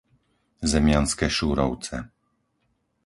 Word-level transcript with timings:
Zemianske 0.71 1.27
Šúrovce 1.37 1.97